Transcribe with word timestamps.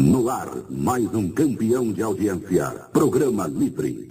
No 0.00 0.30
ar, 0.30 0.48
mais 0.70 1.14
um 1.14 1.28
campeão 1.28 1.92
de 1.92 2.02
audiência. 2.02 2.70
Programa 2.90 3.46
Livre. 3.46 4.08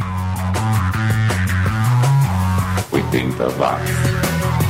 80 2.91 3.49
watts. 3.57 4.68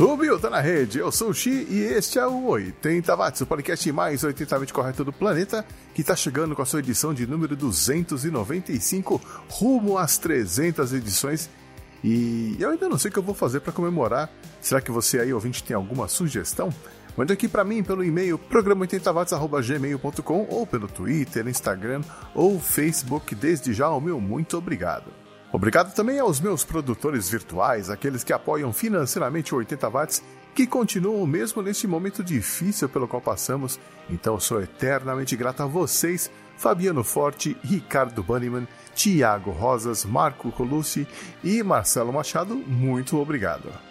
Subiu, 0.00 0.40
tá 0.40 0.48
na 0.48 0.62
rede. 0.62 0.98
Eu 0.98 1.12
sou 1.12 1.28
o 1.28 1.34
Xi 1.34 1.66
e 1.68 1.82
este 1.82 2.18
é 2.18 2.26
o 2.26 2.46
80 2.46 3.14
Watts, 3.14 3.42
o 3.42 3.46
podcast 3.46 3.92
mais 3.92 4.24
80 4.24 4.72
correto 4.72 5.04
do 5.04 5.12
planeta, 5.12 5.62
que 5.92 6.02
tá 6.02 6.16
chegando 6.16 6.56
com 6.56 6.62
a 6.62 6.64
sua 6.64 6.78
edição 6.78 7.12
de 7.12 7.26
número 7.26 7.54
295, 7.54 9.20
rumo 9.50 9.98
às 9.98 10.16
300 10.16 10.94
edições. 10.94 11.50
E 12.02 12.56
eu 12.58 12.70
ainda 12.70 12.88
não 12.88 12.96
sei 12.96 13.10
o 13.10 13.12
que 13.12 13.18
eu 13.18 13.22
vou 13.22 13.34
fazer 13.34 13.60
para 13.60 13.74
comemorar. 13.74 14.32
Será 14.58 14.80
que 14.80 14.90
você 14.90 15.20
aí, 15.20 15.34
ouvinte, 15.34 15.62
tem 15.62 15.76
alguma 15.76 16.08
sugestão? 16.08 16.72
Mande 17.14 17.34
aqui 17.34 17.46
para 17.46 17.62
mim 17.62 17.82
pelo 17.82 18.02
e-mail 18.02 18.38
programa80watts.gmail.com 18.38 20.46
ou 20.48 20.66
pelo 20.66 20.88
Twitter, 20.88 21.46
Instagram 21.46 22.00
ou 22.34 22.58
Facebook. 22.58 23.34
Desde 23.34 23.74
já, 23.74 23.90
o 23.90 24.00
meu 24.00 24.18
muito 24.18 24.56
obrigado. 24.56 25.19
Obrigado 25.52 25.92
também 25.94 26.20
aos 26.20 26.40
meus 26.40 26.64
produtores 26.64 27.28
virtuais, 27.28 27.90
aqueles 27.90 28.22
que 28.22 28.32
apoiam 28.32 28.72
financeiramente 28.72 29.52
o 29.52 29.58
80 29.58 29.88
Watts, 29.90 30.22
que 30.54 30.66
continuam 30.66 31.26
mesmo 31.26 31.60
neste 31.60 31.88
momento 31.88 32.22
difícil 32.22 32.88
pelo 32.88 33.08
qual 33.08 33.20
passamos. 33.20 33.78
Então 34.08 34.38
sou 34.38 34.62
eternamente 34.62 35.34
grato 35.36 35.62
a 35.62 35.66
vocês, 35.66 36.30
Fabiano 36.56 37.02
Forte, 37.02 37.56
Ricardo 37.64 38.22
Banniman, 38.22 38.66
Tiago 38.94 39.50
Rosas, 39.50 40.04
Marco 40.04 40.52
Colucci 40.52 41.06
e 41.42 41.62
Marcelo 41.62 42.12
Machado. 42.12 42.54
Muito 42.54 43.18
obrigado. 43.18 43.89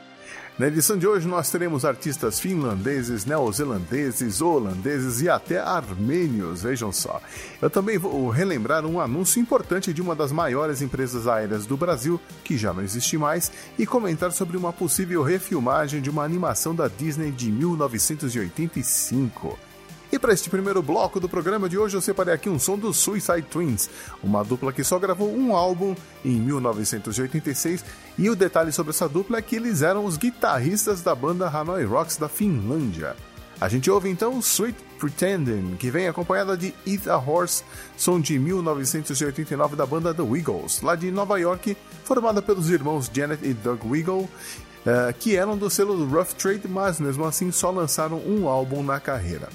Na 0.60 0.68
edição 0.68 0.96
de 0.98 1.08
hoje 1.08 1.26
nós 1.26 1.50
teremos 1.50 1.86
artistas 1.86 2.38
finlandeses, 2.38 3.24
neozelandeses, 3.24 4.42
holandeses 4.42 5.22
e 5.22 5.30
até 5.30 5.58
armênios, 5.58 6.64
vejam 6.64 6.92
só. 6.92 7.22
Eu 7.62 7.70
também 7.70 7.98
vou 7.98 8.28
relembrar 8.28 8.86
um 8.86 9.00
anúncio 9.00 9.42
importante 9.42 9.94
de 9.94 10.02
uma 10.02 10.14
das 10.14 10.34
maiores 10.34 10.82
empresas 10.82 11.30
aéreas 11.30 11.66
do 11.66 11.78
Brasil, 11.78 12.20
que 12.44 12.58
já 12.58 12.74
não 12.74 12.84
existe 12.84 13.18
mais, 13.18 13.50
e 13.78 13.86
comentar 13.86 14.34
sobre 14.34 14.58
uma 14.58 14.74
possível 14.74 15.24
refilmagem 15.24 16.02
de 16.02 16.10
uma 16.10 16.26
animação 16.26 16.76
da 16.76 16.90
Disney 16.90 17.32
de 17.32 17.50
1985. 17.50 19.69
E 20.12 20.18
para 20.18 20.34
este 20.34 20.50
primeiro 20.50 20.82
bloco 20.82 21.20
do 21.20 21.30
programa 21.30 21.70
de 21.70 21.78
hoje, 21.78 21.96
eu 21.96 22.02
separei 22.02 22.34
aqui 22.34 22.50
um 22.50 22.58
som 22.58 22.78
dos 22.78 22.98
Suicide 22.98 23.44
Twins, 23.44 23.90
uma 24.24 24.44
dupla 24.44 24.74
que 24.74 24.84
só 24.84 24.98
gravou 24.98 25.32
um 25.32 25.56
álbum 25.56 25.96
em 26.26 26.32
1986. 26.32 27.86
E 28.18 28.28
o 28.28 28.36
detalhe 28.36 28.72
sobre 28.72 28.90
essa 28.90 29.08
dupla 29.08 29.38
é 29.38 29.42
que 29.42 29.56
eles 29.56 29.84
eram 29.84 30.06
os 30.06 30.18
guitarristas 30.18 31.02
da 31.02 31.14
banda 31.14 31.48
Hanoi 31.48 31.86
Rocks 31.86 32.18
da 32.18 32.28
Finlândia. 32.28 33.16
A 33.62 33.70
gente 33.70 33.92
ouve 33.92 34.10
então 34.10 34.40
Sweet 34.40 34.78
Pretending, 34.98 35.76
que 35.78 35.92
vem 35.92 36.08
acompanhada 36.08 36.58
de 36.58 36.74
Eat 36.88 37.08
a 37.08 37.18
Horse, 37.18 37.64
som 37.96 38.20
de 38.20 38.40
1989 38.40 39.76
da 39.76 39.86
banda 39.86 40.14
The 40.14 40.24
Wiggles, 40.24 40.82
lá 40.82 40.96
de 40.96 41.12
Nova 41.12 41.38
York, 41.38 41.78
formada 42.04 42.42
pelos 42.42 42.70
irmãos 42.70 43.12
Janet 43.14 43.46
e 43.46 43.54
Doug 43.54 43.84
Wiggle, 43.86 44.22
uh, 44.22 45.14
que 45.20 45.36
eram 45.36 45.58
do 45.58 45.70
selo 45.70 46.06
Rough 46.08 46.34
Trade, 46.38 46.68
mas 46.68 47.00
mesmo 47.00 47.26
assim 47.26 47.52
só 47.52 47.70
lançaram 47.70 48.18
um 48.26 48.48
álbum 48.48 48.82
na 48.82 49.00
carreira. 49.00 49.50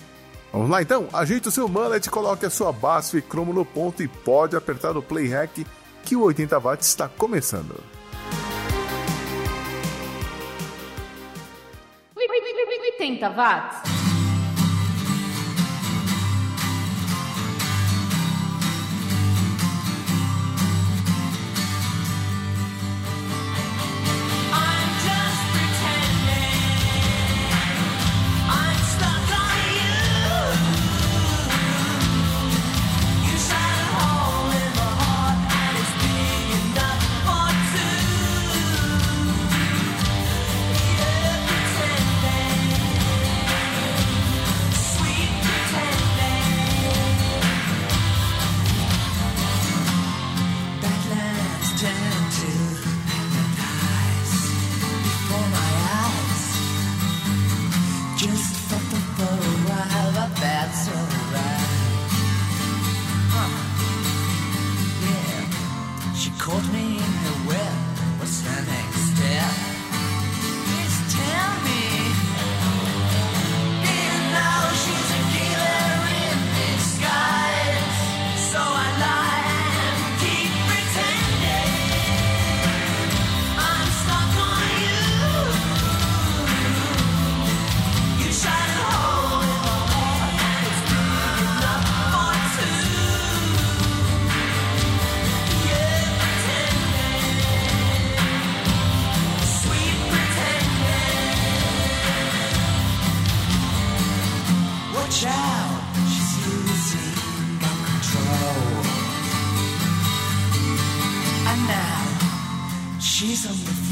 Vamos 0.55 0.71
lá 0.71 0.81
então, 0.81 1.09
ajeite 1.13 1.49
o 1.49 1.51
seu 1.51 1.67
mullet, 1.67 2.09
coloque 2.09 2.47
a 2.47 2.51
sua 2.51 2.71
e 3.19 3.21
cromo 3.21 3.53
no 3.53 3.65
ponto 3.65 4.05
e 4.05 4.07
pode 4.07 4.55
apertar 4.55 4.97
o 4.97 5.03
play 5.03 5.27
hack 5.27 5.67
que 6.05 6.15
o 6.15 6.23
80 6.23 6.61
watts 6.61 6.87
está 6.87 7.09
começando. 7.09 7.75
80 13.01 13.31
watts. 13.31 13.94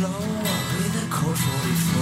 floor 0.03 0.21
with 0.79 1.05
a 1.05 1.07
cold 1.11 1.39
44. 1.39 2.02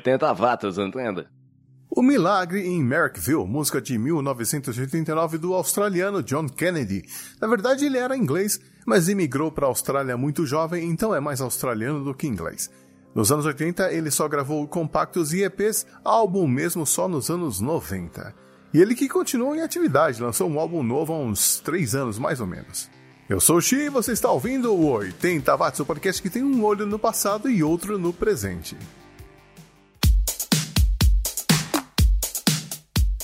80 0.00 0.32
watts, 0.34 0.78
entenda? 0.78 1.30
O 1.90 2.02
Milagre 2.02 2.66
em 2.66 2.82
Merrickville, 2.82 3.46
música 3.46 3.80
de 3.80 3.98
1989 3.98 5.38
do 5.38 5.54
australiano 5.54 6.22
John 6.22 6.48
Kennedy. 6.48 7.04
Na 7.40 7.48
verdade, 7.48 7.84
ele 7.84 7.98
era 7.98 8.16
inglês, 8.16 8.60
mas 8.86 9.08
imigrou 9.08 9.50
para 9.50 9.66
a 9.66 9.68
Austrália 9.68 10.16
muito 10.16 10.46
jovem, 10.46 10.88
então 10.88 11.14
é 11.14 11.20
mais 11.20 11.40
australiano 11.40 12.02
do 12.02 12.14
que 12.14 12.26
inglês. 12.26 12.70
Nos 13.14 13.30
anos 13.32 13.44
80, 13.44 13.92
ele 13.92 14.10
só 14.10 14.28
gravou 14.28 14.66
compactos 14.68 15.32
e 15.32 15.42
EPs, 15.42 15.84
álbum 16.04 16.46
mesmo 16.46 16.86
só 16.86 17.08
nos 17.08 17.28
anos 17.28 17.60
90. 17.60 18.34
E 18.72 18.80
ele 18.80 18.94
que 18.94 19.08
continuou 19.08 19.54
em 19.56 19.62
atividade, 19.62 20.22
lançou 20.22 20.48
um 20.48 20.60
álbum 20.60 20.82
novo 20.82 21.12
há 21.12 21.18
uns 21.18 21.58
3 21.58 21.96
anos 21.96 22.18
mais 22.18 22.40
ou 22.40 22.46
menos. 22.46 22.88
Eu 23.28 23.40
sou 23.40 23.56
o 23.56 23.60
Xi 23.60 23.76
e 23.76 23.88
você 23.88 24.12
está 24.12 24.30
ouvindo 24.30 24.72
o 24.72 24.90
80 24.92 25.56
Watts, 25.56 25.80
o 25.80 25.84
podcast 25.84 26.22
que 26.22 26.30
tem 26.30 26.42
um 26.42 26.64
olho 26.64 26.86
no 26.86 26.98
passado 26.98 27.50
e 27.50 27.62
outro 27.64 27.98
no 27.98 28.12
presente. 28.12 28.76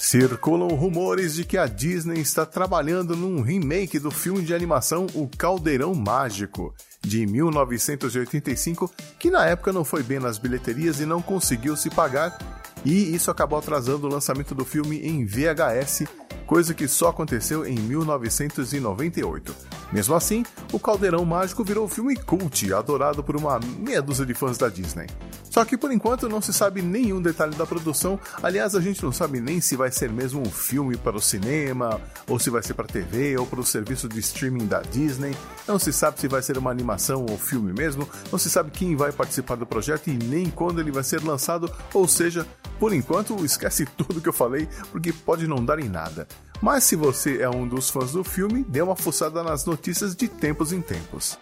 Circulam 0.09 0.69
rumores 0.69 1.35
de 1.35 1.45
que 1.45 1.59
a 1.59 1.67
Disney 1.67 2.21
está 2.21 2.47
trabalhando 2.47 3.17
num 3.17 3.41
remake 3.41 3.99
do 3.99 4.09
filme 4.09 4.41
de 4.41 4.55
animação 4.55 5.09
O 5.13 5.27
Caldeirão 5.27 5.93
Mágico, 5.97 6.73
de 7.03 7.27
1985, 7.27 8.89
que 9.19 9.33
na 9.33 9.45
época 9.47 9.73
não 9.73 9.85
foi 9.85 10.05
bem 10.05 10.21
nas 10.21 10.39
bilheterias 10.39 11.01
e 11.01 11.05
não 11.05 11.21
conseguiu 11.21 11.77
se 11.77 11.91
pagar, 11.91 12.39
e 12.85 13.17
isso 13.17 13.33
acabou 13.33 13.59
atrasando 13.59 14.07
o 14.07 14.11
lançamento 14.11 14.55
do 14.55 14.65
filme 14.65 15.01
em 15.01 15.27
VHS, 15.27 16.05
coisa 16.47 16.73
que 16.73 16.87
só 16.87 17.09
aconteceu 17.09 17.67
em 17.67 17.75
1998. 17.75 19.55
Mesmo 19.93 20.15
assim, 20.15 20.45
o 20.73 20.79
Caldeirão 20.79 21.25
Mágico 21.25 21.65
virou 21.65 21.89
filme 21.89 22.17
cult, 22.17 22.73
adorado 22.73 23.23
por 23.23 23.37
uma 23.37 23.59
meia 23.79 24.01
dúzia 24.01 24.25
de 24.25 24.35
fãs 24.35 24.57
da 24.57 24.69
Disney. 24.69 25.07
Só 25.57 25.65
que 25.65 25.79
por 25.79 25.91
enquanto 25.91 26.29
não 26.29 26.43
se 26.43 26.53
sabe 26.53 26.83
nenhum 26.83 27.23
detalhe 27.23 27.55
da 27.57 27.65
produção. 27.65 28.21
Aliás, 28.43 28.75
a 28.75 28.81
gente 28.81 29.03
não 29.03 29.11
sabe 29.11 29.41
nem 29.41 29.59
se 29.59 29.75
vai 29.75 29.91
ser 29.91 30.11
mesmo 30.11 30.43
um 30.43 30.51
filme 30.51 30.99
para 30.99 31.17
o 31.17 31.21
cinema, 31.21 31.99
ou 32.29 32.39
se 32.39 32.51
vai 32.51 32.63
ser 32.63 32.75
para 32.75 32.87
TV, 32.87 33.39
ou 33.39 33.47
para 33.47 33.61
o 33.61 33.65
serviço 33.65 34.07
de 34.07 34.19
streaming 34.21 34.67
da 34.67 34.83
Disney. 34.83 35.35
Não 35.67 35.79
se 35.79 35.95
sabe 35.95 36.21
se 36.21 36.29
vai 36.29 36.43
ser 36.43 36.59
uma 36.59 36.71
animação 36.71 37.25
ou 37.27 37.39
filme 37.39 37.73
mesmo. 37.73 38.07
Não 38.31 38.39
se 38.39 38.51
sabe 38.51 38.71
quem 38.71 38.95
vai 38.95 39.13
participar 39.13 39.55
do 39.55 39.65
projeto 39.65 40.09
e 40.09 40.19
nem 40.19 40.51
quando 40.51 40.79
ele 40.79 40.93
vai 40.93 41.03
ser 41.03 41.23
lançado. 41.23 41.73
Ou 41.95 42.07
seja, 42.07 42.47
por 42.79 42.93
enquanto, 42.93 43.43
esquece 43.43 43.87
tudo 43.97 44.21
que 44.21 44.29
eu 44.29 44.35
falei, 44.35 44.69
porque 44.93 45.11
pode 45.11 45.47
não 45.47 45.65
dar 45.65 45.79
em 45.79 45.89
nada. 45.89 46.29
Mas 46.61 46.85
se 46.85 46.97
você 46.97 47.43
é 47.43 47.51
um 47.51 47.69
dos 47.69 47.91
fãs 47.91 48.13
do 48.13 48.25
filme, 48.25 48.65
dê 48.65 48.81
uma 48.81 48.97
fuçada 48.97 49.43
nas 49.43 49.65
notícias 49.67 50.17
de 50.17 50.29
tempos 50.29 50.73
em 50.73 50.81
tempos. 50.81 51.39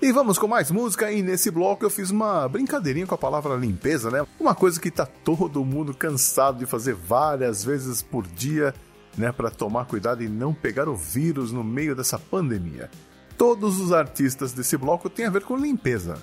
E 0.00 0.12
vamos 0.12 0.38
com 0.38 0.46
mais 0.46 0.70
música, 0.70 1.12
e 1.12 1.22
nesse 1.22 1.50
bloco 1.50 1.84
eu 1.84 1.90
fiz 1.90 2.10
uma 2.10 2.48
brincadeirinha 2.48 3.06
com 3.06 3.14
a 3.14 3.18
palavra 3.18 3.56
limpeza, 3.56 4.10
né? 4.10 4.24
Uma 4.40 4.54
coisa 4.54 4.80
que 4.80 4.90
tá 4.90 5.04
todo 5.04 5.64
mundo 5.64 5.92
cansado 5.92 6.58
de 6.58 6.66
fazer 6.66 6.94
várias 6.94 7.62
vezes 7.62 8.00
por 8.00 8.26
dia, 8.26 8.72
né, 9.18 9.32
para 9.32 9.50
tomar 9.50 9.84
cuidado 9.86 10.22
e 10.22 10.28
não 10.28 10.54
pegar 10.54 10.88
o 10.88 10.96
vírus 10.96 11.52
no 11.52 11.62
meio 11.62 11.94
dessa 11.94 12.18
pandemia. 12.18 12.88
Todos 13.36 13.80
os 13.80 13.92
artistas 13.92 14.52
desse 14.52 14.76
bloco 14.76 15.10
têm 15.10 15.26
a 15.26 15.30
ver 15.30 15.42
com 15.42 15.56
limpeza. 15.56 16.16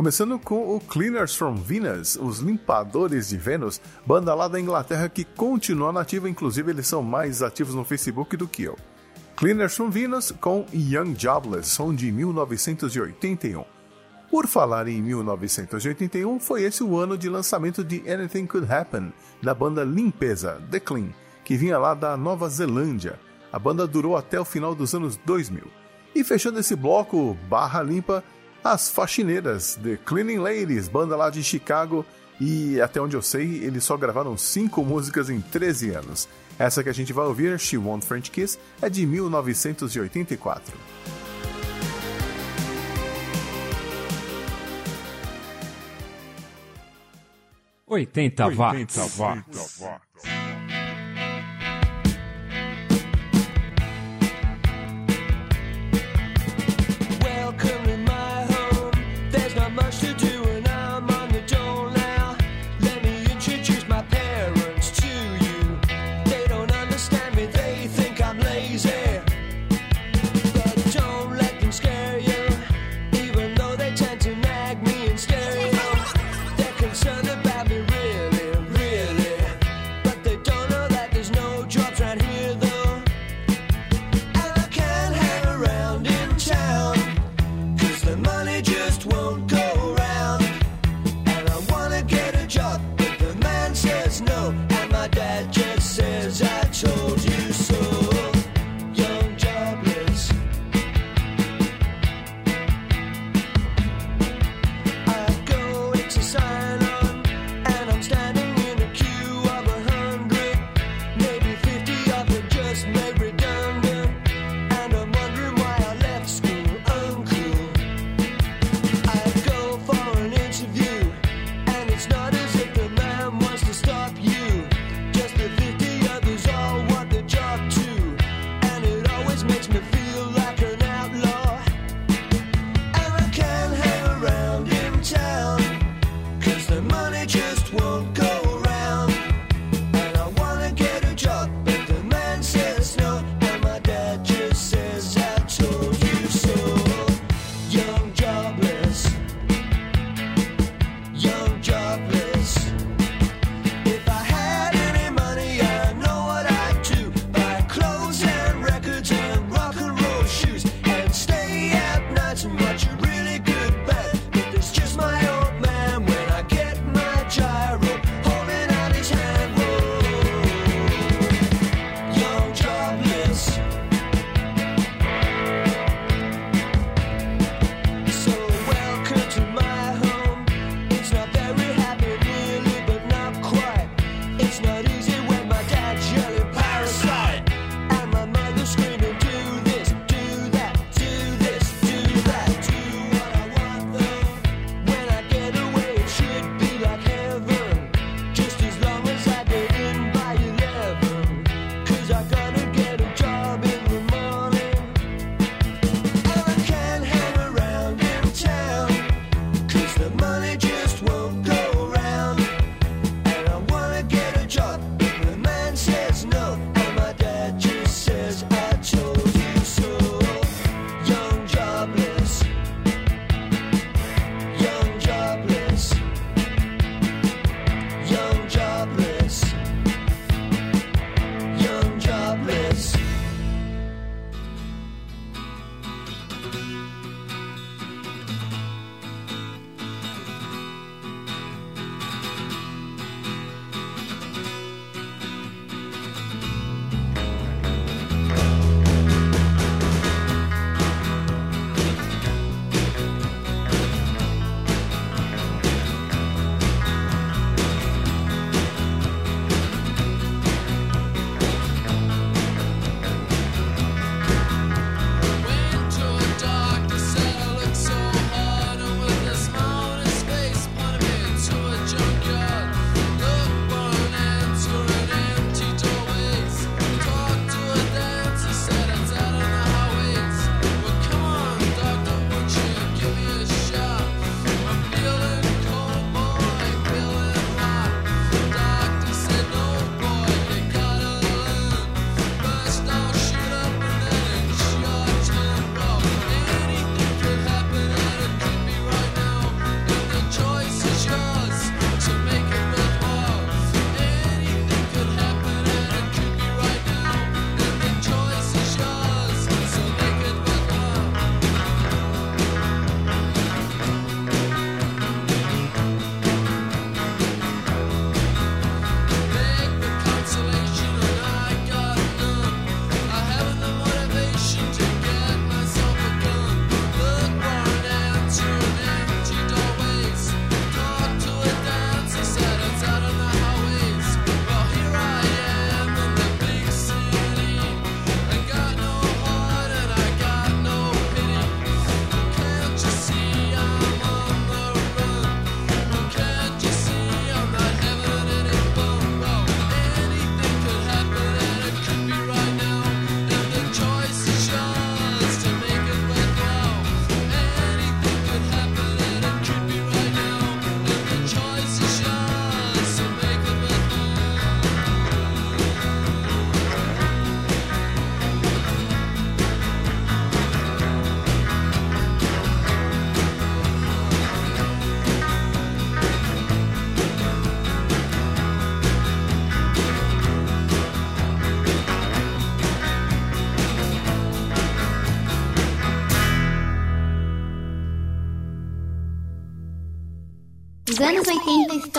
Começando 0.00 0.38
com 0.38 0.74
o 0.74 0.80
Cleaners 0.80 1.36
from 1.36 1.56
Venus, 1.56 2.16
os 2.16 2.38
Limpadores 2.38 3.28
de 3.28 3.36
Vênus, 3.36 3.82
banda 4.06 4.34
lá 4.34 4.48
da 4.48 4.58
Inglaterra 4.58 5.10
que 5.10 5.24
continua 5.24 5.92
nativa, 5.92 6.26
inclusive 6.26 6.70
eles 6.70 6.86
são 6.86 7.02
mais 7.02 7.42
ativos 7.42 7.74
no 7.74 7.84
Facebook 7.84 8.34
do 8.34 8.48
que 8.48 8.62
eu. 8.62 8.78
Cleaners 9.36 9.76
from 9.76 9.90
Venus 9.90 10.32
com 10.40 10.64
Young 10.72 11.14
Jobless, 11.14 11.68
som 11.68 11.94
de 11.94 12.10
1981. 12.10 13.62
Por 14.30 14.46
falar 14.46 14.88
em 14.88 15.02
1981, 15.02 16.40
foi 16.40 16.62
esse 16.62 16.82
o 16.82 16.96
ano 16.96 17.18
de 17.18 17.28
lançamento 17.28 17.84
de 17.84 18.02
Anything 18.10 18.46
Could 18.46 18.72
Happen, 18.72 19.12
da 19.42 19.52
banda 19.52 19.84
Limpeza, 19.84 20.62
The 20.70 20.80
Clean, 20.80 21.10
que 21.44 21.58
vinha 21.58 21.78
lá 21.78 21.92
da 21.92 22.16
Nova 22.16 22.48
Zelândia. 22.48 23.20
A 23.52 23.58
banda 23.58 23.86
durou 23.86 24.16
até 24.16 24.40
o 24.40 24.46
final 24.46 24.74
dos 24.74 24.94
anos 24.94 25.18
2000. 25.26 25.62
E 26.14 26.24
fechando 26.24 26.58
esse 26.58 26.74
bloco 26.74 27.36
barra 27.50 27.82
limpa, 27.82 28.24
as 28.62 28.90
Faxineiras, 28.90 29.78
The 29.82 29.96
Cleaning 30.04 30.38
Ladies, 30.38 30.88
banda 30.88 31.16
lá 31.16 31.30
de 31.30 31.42
Chicago, 31.42 32.04
e 32.40 32.80
até 32.80 33.00
onde 33.00 33.16
eu 33.16 33.22
sei, 33.22 33.64
eles 33.64 33.84
só 33.84 33.96
gravaram 33.96 34.36
5 34.36 34.84
músicas 34.84 35.28
em 35.30 35.40
13 35.40 35.90
anos. 35.90 36.28
Essa 36.58 36.82
que 36.82 36.88
a 36.88 36.94
gente 36.94 37.12
vai 37.12 37.26
ouvir, 37.26 37.58
She 37.58 37.76
Want 37.76 38.04
French 38.04 38.30
Kiss, 38.30 38.58
é 38.80 38.88
de 38.88 39.06
1984. 39.06 40.76
80 47.86 48.48
watts. 48.50 48.96
80 48.96 49.22
watts. 49.22 49.82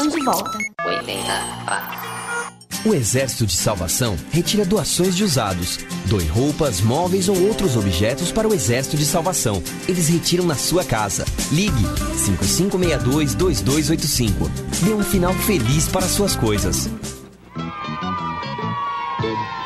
Estão 0.02 0.08
de 0.08 0.24
volta. 0.24 0.58
80 0.86 1.22
watts. 1.68 2.02
O 2.84 2.96
Exército 2.96 3.46
de 3.46 3.54
Salvação 3.54 4.18
retira 4.32 4.66
doações 4.66 5.16
de 5.16 5.24
usados. 5.24 5.78
Doe 6.08 6.26
roupas, 6.26 6.82
móveis 6.82 7.30
ou 7.30 7.40
outros 7.48 7.78
objetos 7.78 8.32
para 8.32 8.48
o 8.48 8.56
Exército 8.56 8.98
de 8.98 9.06
Salvação. 9.06 9.62
Eles 9.88 10.08
retiram 10.08 10.46
na 10.46 10.56
sua 10.56 10.84
casa. 10.84 11.24
Ligue 11.52 11.84
5562-2285. 12.16 14.50
Dê 14.84 14.96
um 14.96 15.04
final 15.04 15.32
feliz 15.34 15.88
para 15.88 16.08
suas 16.08 16.36
coisas. 16.36 16.90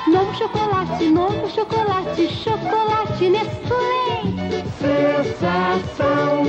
Novo 0.08 0.38
chocolate, 0.38 1.06
novo 1.06 1.50
chocolate, 1.50 2.28
chocolate 2.44 3.30
Nestlé. 3.30 4.24
Sensação. 4.82 6.44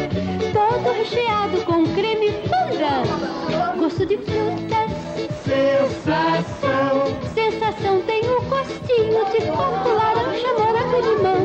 Todo 0.53 0.90
recheado 0.92 1.61
com 1.64 1.87
creme 1.94 2.33
funda. 2.33 3.36
Gosto 3.96 4.09
de 4.09 4.18
frutas. 4.18 4.90
Sensação. 5.42 7.06
Sensação 7.32 8.02
tem 8.02 8.20
o 8.28 8.42
um 8.42 8.48
gostinho 8.50 9.24
de 9.32 9.46
coco, 9.46 9.88
laranja, 9.88 10.52
morango 10.59 10.96
e 10.98 11.00
limão. 11.00 11.40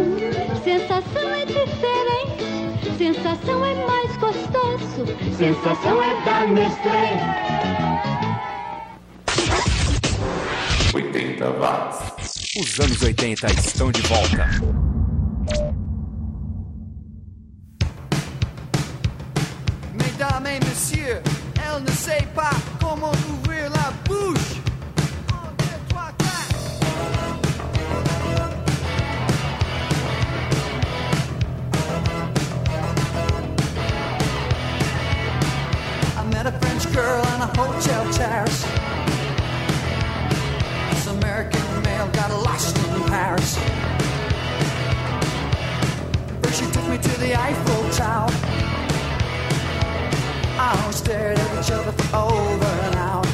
Sensação 0.62 1.34
é 1.34 1.46
diferente. 1.46 2.98
Sensação 2.98 3.66
é 3.66 3.74
mais 3.88 4.18
gostoso. 4.18 5.06
Sensação 5.38 6.04
é 6.04 6.26
da 6.26 6.46
Nestlé. 6.48 7.22
80 10.94 11.52
watts. 11.52 12.58
Os 12.60 12.80
anos 12.82 13.02
80 13.02 13.48
estão 13.54 13.90
de 13.94 14.02
volta. 14.02 14.91
A 37.42 37.48
hotel 37.58 38.04
terrace. 38.14 38.62
This 40.92 41.08
American 41.08 41.82
male 41.82 42.08
got 42.10 42.30
lost 42.44 42.78
in 42.78 43.04
Paris. 43.06 43.58
First 46.44 46.60
she 46.60 46.70
took 46.70 46.88
me 46.88 46.98
to 47.00 47.20
the 47.20 47.34
Eiffel 47.36 47.90
Tower. 47.98 48.30
I 50.60 50.92
stared 50.92 51.40
at 51.40 51.66
each 51.66 51.72
other 51.72 51.92
for 51.94 52.18
over 52.18 52.74
an 52.90 52.96
hour. 53.06 53.26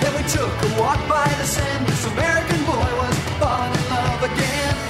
Then 0.00 0.12
we 0.16 0.28
took 0.28 0.50
a 0.66 0.80
walk 0.80 0.98
by 1.08 1.28
the 1.38 1.46
Seine. 1.46 1.86
This 1.86 2.06
American 2.06 2.64
boy 2.64 2.90
was 3.02 3.16
falling 3.38 3.72
in 3.72 3.84
love 3.88 4.22
again 4.32 4.83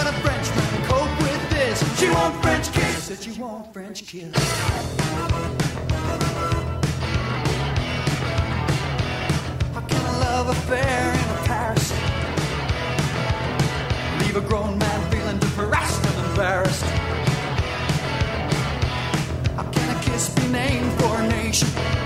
can 0.00 0.06
a 0.06 0.12
frenchman 0.20 0.82
cope 0.86 1.22
with 1.22 1.50
this? 1.50 1.98
She 1.98 2.08
want 2.10 2.42
french 2.42 2.72
kiss 2.72 3.22
She 3.22 3.40
wants 3.40 3.68
French 3.72 4.06
kiss. 4.06 4.34
How 9.74 9.80
can 9.88 10.06
a 10.06 10.18
love 10.20 10.48
affair 10.48 11.12
in 11.12 11.46
Paris 11.46 11.92
leave 14.20 14.36
a 14.36 14.46
grown 14.48 14.78
man 14.78 15.10
feeling 15.10 15.38
depressed 15.38 16.06
and 16.06 16.26
embarrassed? 16.30 16.84
How 19.56 19.64
can 19.70 19.96
a 19.96 20.00
kiss 20.02 20.34
be 20.34 20.48
named 20.48 20.92
for 21.00 21.20
a 21.20 21.28
nation 21.28 21.99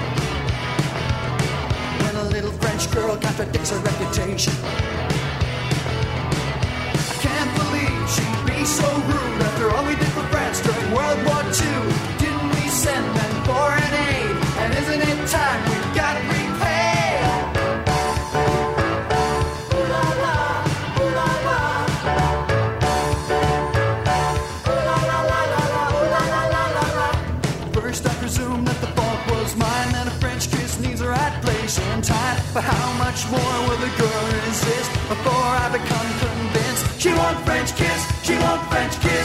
French 2.84 3.06
girl 3.06 3.16
contradicts 3.16 3.70
her 3.70 3.78
reputation? 3.78 4.52
I 6.92 7.16
can't 7.22 7.50
believe 7.56 8.10
she'd 8.10 8.46
be 8.46 8.64
so 8.64 8.88
rude 9.08 9.23
much 33.24 33.40
more 33.40 33.68
will 33.68 33.76
the 33.78 33.90
girl 33.98 34.26
resist 34.46 34.90
before 35.08 35.32
I 35.32 35.68
become 35.72 36.08
convinced? 36.18 37.00
She 37.00 37.10
want 37.10 37.38
French 37.44 37.74
kiss, 37.76 38.00
she 38.22 38.34
want 38.38 38.62
French 38.70 39.00
kiss. 39.00 39.23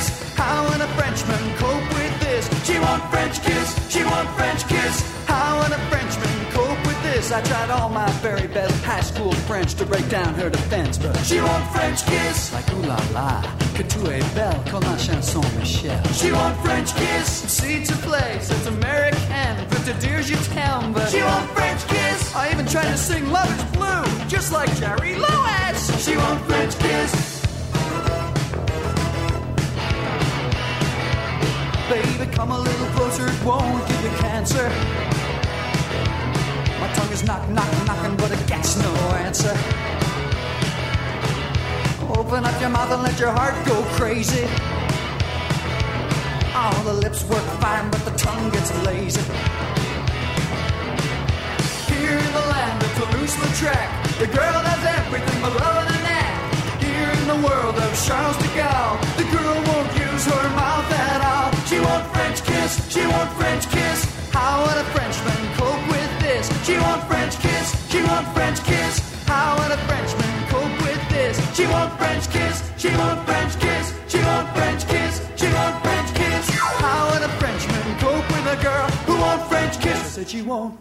I 7.32 7.42
tried 7.42 7.70
all 7.70 7.90
my 7.90 8.10
very 8.24 8.48
best 8.48 8.84
high 8.84 9.02
school 9.02 9.32
French 9.46 9.76
to 9.76 9.86
break 9.86 10.10
down 10.10 10.34
her 10.34 10.50
defense, 10.50 10.98
but 10.98 11.16
she 11.18 11.40
want 11.40 11.64
French 11.72 12.04
kiss. 12.06 12.52
Like 12.52 12.68
ooh 12.74 12.82
la 12.82 12.98
la, 13.14 13.42
que 13.76 13.84
tu 13.84 14.00
es 14.08 14.24
belle 14.34 14.64
comme 14.72 14.82
la 14.82 14.98
chanson 14.98 15.44
Michel. 15.56 16.02
She 16.14 16.32
want 16.32 16.58
French 16.62 16.96
kiss. 16.96 17.28
See 17.28 17.86
to 17.86 17.94
play, 17.98 18.40
says 18.42 18.66
American, 18.66 19.68
but 19.70 19.86
the 19.86 19.94
dears 20.00 20.28
you 20.28 20.38
tell, 20.56 20.82
but 20.92 21.10
she 21.10 21.22
want 21.22 21.48
French 21.52 21.86
kiss. 21.88 22.36
I 22.36 22.52
even 22.52 22.66
tried 22.66 22.90
to 22.90 22.98
sing 22.98 23.30
Love 23.32 23.52
is 23.56 23.64
Blue, 23.78 24.28
just 24.28 24.52
like 24.52 24.76
Jerry 24.78 25.16
Lewis. 25.16 26.04
She 26.04 26.18
want 26.18 26.44
French 26.48 26.80
kiss. 26.80 27.46
Baby, 31.90 32.32
come 32.32 32.52
a 32.52 32.60
little 32.60 32.88
closer, 32.96 33.28
it 33.28 33.44
won't 33.44 33.88
give 33.88 34.04
you 34.04 34.18
cancer. 34.18 35.09
Is 37.12 37.24
knock, 37.24 37.50
knock, 37.50 37.68
knocking, 37.88 38.16
but 38.18 38.32
it 38.32 38.46
gets 38.46 38.78
no 38.78 38.94
answer. 39.26 39.58
Open 42.16 42.46
up 42.46 42.62
your 42.62 42.70
mouth 42.70 42.92
and 42.92 43.02
let 43.02 43.20
your 43.20 43.32
heart 43.32 43.56
go 43.66 43.82
crazy. 43.98 44.46
Oh, 46.54 46.82
the 46.86 46.94
lips 46.94 47.24
work 47.26 47.44
fine, 47.60 47.90
but 47.90 48.06
the 48.06 48.12
tongue 48.12 48.52
gets 48.52 48.72
lazy. 48.86 49.22
Here 51.90 52.14
in 52.14 52.32
the 52.40 52.46
land 52.54 52.84
of 52.84 52.92
Toulouse-Lautrec, 52.94 53.90
the 54.20 54.28
girl 54.28 54.62
does 54.62 54.86
everything 54.86 55.42
but 55.42 55.54
love 55.60 55.88
and 55.90 56.06
act. 56.06 56.84
Here 56.84 57.10
in 57.10 57.26
the 57.26 57.40
world 57.48 57.76
of 57.76 57.90
Charles 58.06 58.38
de 58.38 58.50
Gaulle, 58.54 59.02
the 59.18 59.26
girl 59.36 59.58
won't 59.66 59.90
use 59.98 60.26
her 60.26 60.50
mouth 60.54 60.92
at 60.94 61.22
all. 61.26 61.50
She 61.66 61.80
want 61.80 62.06
French 62.14 62.44
kiss, 62.44 62.78
she 62.94 62.99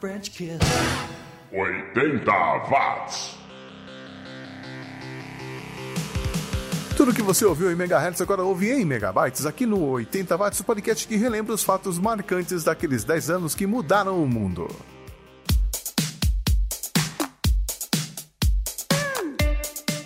French 0.01 0.31
kiss. 0.31 0.59
80 1.53 2.31
watts. 2.71 3.37
Tudo 6.97 7.13
que 7.13 7.21
você 7.21 7.45
ouviu 7.45 7.71
em 7.71 7.75
megahertz 7.75 8.21
agora 8.23 8.43
ouve 8.43 8.71
em 8.71 8.85
megabytes 8.85 9.45
aqui 9.45 9.67
no 9.67 9.91
80 9.91 10.37
watts, 10.37 10.61
o 10.61 10.65
podcast 10.65 11.07
que 11.07 11.17
relembra 11.17 11.55
os 11.55 11.63
fatos 11.63 11.99
marcantes 11.99 12.65
daqueles 12.65 13.05
10 13.05 13.31
anos 13.31 13.55
que 13.55 13.67
mudaram 13.67 14.23
o 14.23 14.27
mundo. 14.27 14.69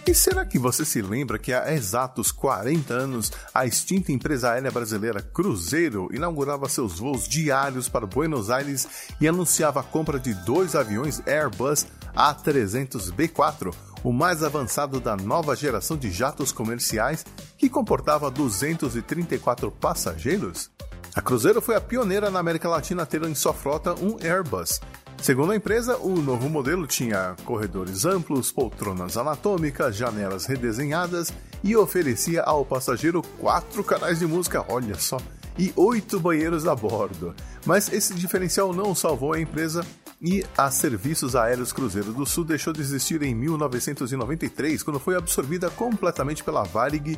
E 0.05 0.13
será 0.15 0.45
que 0.45 0.59
você 0.59 0.85
se 0.85 1.01
lembra 1.01 1.39
que 1.39 1.53
há 1.53 1.73
exatos 1.73 2.33
40 2.33 2.93
anos 2.93 3.31
a 3.55 3.65
extinta 3.65 4.11
empresa 4.11 4.51
aérea 4.51 4.71
brasileira 4.71 5.23
Cruzeiro 5.23 6.09
inaugurava 6.13 6.69
seus 6.69 6.99
voos 6.99 7.29
diários 7.29 7.89
para 7.89 8.05
Buenos 8.05 8.51
Aires 8.51 8.89
e 9.21 9.29
anunciava 9.29 9.79
a 9.79 9.85
compra 9.85 10.19
de 10.19 10.35
dois 10.35 10.75
aviões 10.75 11.23
Airbus 11.25 11.87
A300B4, 12.17 13.73
o 14.03 14.13
mais 14.13 14.43
avançado 14.43 14.99
da 14.99 15.17
nova 15.17 15.55
geração 15.55 15.97
de 15.97 16.11
jatos 16.11 16.51
comerciais 16.51 17.25
que 17.57 17.71
comportava 17.71 18.29
234 18.29 19.71
passageiros? 19.71 20.69
A 21.15 21.21
Cruzeiro 21.21 21.63
foi 21.63 21.77
a 21.77 21.81
pioneira 21.81 22.29
na 22.29 22.41
América 22.41 22.69
Latina 22.69 23.05
a 23.05 23.07
ter 23.07 23.23
em 23.23 23.37
sua 23.37 23.55
frota 23.55 23.95
um 23.95 24.17
Airbus. 24.21 24.81
Segundo 25.23 25.53
a 25.53 25.57
empresa, 25.57 25.97
o 25.99 26.21
novo 26.21 26.51
modelo 26.51 26.85
tinha 26.85 27.37
corredores 27.45 28.05
amplos, 28.05 28.51
poltronas 28.51 29.17
anatômicas, 29.17 29.95
janelas 29.95 30.47
redesenhadas 30.47 31.33
e 31.63 31.77
oferecia 31.77 32.43
ao 32.43 32.65
passageiro 32.65 33.23
quatro 33.39 33.85
canais 33.85 34.19
de 34.19 34.27
música, 34.27 34.65
olha 34.69 34.97
só, 34.99 35.19
e 35.57 35.73
oito 35.77 36.19
banheiros 36.19 36.67
a 36.67 36.75
bordo. 36.75 37.33
Mas 37.65 37.93
esse 37.93 38.15
diferencial 38.15 38.73
não 38.73 38.97
salvou 38.97 39.33
a 39.33 39.41
empresa 39.41 39.87
e 40.21 40.45
a 40.59 40.73
Serviços 40.73 41.37
Aéreos 41.37 41.73
Cruzeiro 41.73 42.13
do 42.13 42.27
Sul 42.27 42.45
deixou 42.45 42.73
de 42.73 42.81
existir 42.81 43.23
em 43.23 43.33
1993, 43.33 44.83
quando 44.83 44.99
foi 44.99 45.15
absorvida 45.15 45.71
completamente 45.71 46.43
pela 46.43 46.65
Varig 46.65 47.17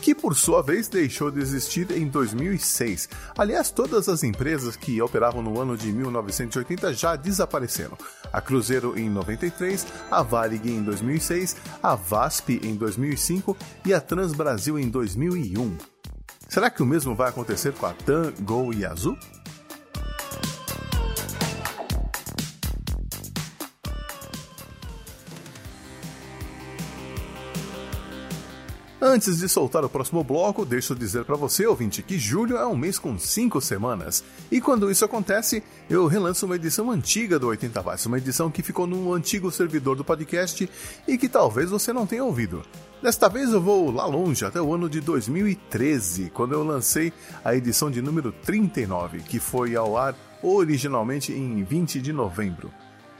que 0.00 0.14
por 0.14 0.34
sua 0.36 0.62
vez 0.62 0.88
deixou 0.88 1.30
de 1.30 1.40
existir 1.40 1.90
em 1.90 2.08
2006. 2.08 3.08
Aliás, 3.36 3.70
todas 3.70 4.08
as 4.08 4.22
empresas 4.22 4.76
que 4.76 5.00
operavam 5.00 5.42
no 5.42 5.60
ano 5.60 5.76
de 5.76 5.92
1980 5.92 6.92
já 6.94 7.16
desapareceram. 7.16 7.96
A 8.32 8.40
Cruzeiro 8.40 8.98
em 8.98 9.08
93, 9.08 9.86
a 10.10 10.22
Varig 10.22 10.68
em 10.68 10.82
2006, 10.82 11.56
a 11.82 11.94
VASP 11.94 12.60
em 12.62 12.74
2005 12.74 13.56
e 13.84 13.94
a 13.94 14.00
Transbrasil 14.00 14.78
em 14.78 14.88
2001. 14.88 15.76
Será 16.48 16.70
que 16.70 16.82
o 16.82 16.86
mesmo 16.86 17.14
vai 17.14 17.30
acontecer 17.30 17.72
com 17.72 17.86
a 17.86 17.92
TAM, 17.92 18.32
Gol 18.40 18.72
e 18.72 18.84
Azul? 18.84 19.18
Antes 29.06 29.36
de 29.36 29.50
soltar 29.50 29.84
o 29.84 29.88
próximo 29.90 30.24
bloco, 30.24 30.64
deixo 30.64 30.94
dizer 30.94 31.26
para 31.26 31.36
você, 31.36 31.66
ouvinte, 31.66 32.02
que 32.02 32.18
julho 32.18 32.56
é 32.56 32.66
um 32.66 32.74
mês 32.74 32.98
com 32.98 33.18
5 33.18 33.60
semanas. 33.60 34.24
E 34.50 34.62
quando 34.62 34.90
isso 34.90 35.04
acontece, 35.04 35.62
eu 35.90 36.06
relanço 36.06 36.46
uma 36.46 36.56
edição 36.56 36.90
antiga 36.90 37.38
do 37.38 37.48
80 37.48 37.82
Watts, 37.82 38.06
uma 38.06 38.16
edição 38.16 38.50
que 38.50 38.62
ficou 38.62 38.86
no 38.86 39.12
antigo 39.12 39.50
servidor 39.50 39.94
do 39.94 40.02
podcast 40.02 40.70
e 41.06 41.18
que 41.18 41.28
talvez 41.28 41.68
você 41.68 41.92
não 41.92 42.06
tenha 42.06 42.24
ouvido. 42.24 42.62
Desta 43.02 43.28
vez 43.28 43.52
eu 43.52 43.60
vou 43.60 43.90
lá 43.90 44.06
longe, 44.06 44.42
até 44.42 44.58
o 44.58 44.72
ano 44.72 44.88
de 44.88 45.02
2013, 45.02 46.30
quando 46.30 46.54
eu 46.54 46.64
lancei 46.64 47.12
a 47.44 47.54
edição 47.54 47.90
de 47.90 48.00
número 48.00 48.32
39, 48.32 49.18
que 49.18 49.38
foi 49.38 49.76
ao 49.76 49.98
ar 49.98 50.16
originalmente 50.42 51.30
em 51.30 51.62
20 51.62 52.00
de 52.00 52.10
novembro. 52.10 52.72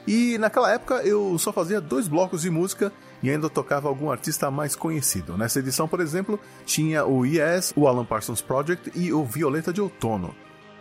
E 0.06 0.36
naquela 0.38 0.70
época 0.70 0.96
eu 1.02 1.38
só 1.38 1.52
fazia 1.52 1.80
dois 1.80 2.08
blocos 2.08 2.42
de 2.42 2.50
música 2.50 2.92
e 3.24 3.30
ainda 3.30 3.48
tocava 3.48 3.88
algum 3.88 4.10
artista 4.10 4.50
mais 4.50 4.76
conhecido. 4.76 5.38
Nessa 5.38 5.58
edição, 5.58 5.88
por 5.88 5.98
exemplo, 5.98 6.38
tinha 6.66 7.06
o 7.06 7.24
Yes, 7.24 7.72
o 7.74 7.88
Alan 7.88 8.04
Parsons 8.04 8.42
Project 8.42 8.92
e 8.94 9.14
o 9.14 9.24
Violeta 9.24 9.72
de 9.72 9.80
Outono. 9.80 10.34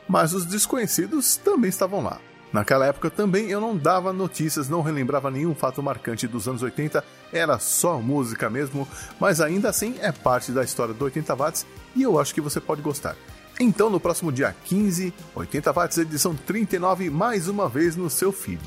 Mas 0.09 0.33
os 0.33 0.45
desconhecidos 0.45 1.37
também 1.37 1.69
estavam 1.69 2.03
lá. 2.03 2.19
Naquela 2.51 2.85
época 2.85 3.09
também 3.09 3.49
eu 3.49 3.61
não 3.61 3.77
dava 3.77 4.11
notícias, 4.11 4.67
não 4.67 4.81
relembrava 4.81 5.31
nenhum 5.31 5.55
fato 5.55 5.81
marcante 5.81 6.27
dos 6.27 6.45
anos 6.45 6.61
80, 6.61 7.01
era 7.31 7.57
só 7.59 7.97
música 8.01 8.49
mesmo, 8.49 8.85
mas 9.17 9.39
ainda 9.39 9.69
assim 9.69 9.95
é 10.01 10.11
parte 10.11 10.51
da 10.51 10.65
história 10.65 10.93
do 10.93 11.05
80 11.05 11.33
watts 11.35 11.65
e 11.95 12.03
eu 12.03 12.19
acho 12.19 12.33
que 12.33 12.41
você 12.41 12.59
pode 12.59 12.81
gostar. 12.81 13.15
Então, 13.57 13.89
no 13.89 14.01
próximo 14.01 14.33
dia 14.33 14.53
15, 14.65 15.13
80 15.33 15.71
watts 15.71 15.97
edição 15.97 16.35
39, 16.35 17.09
mais 17.09 17.47
uma 17.47 17.69
vez 17.69 17.95
no 17.95 18.09
seu 18.09 18.33
feed. 18.33 18.61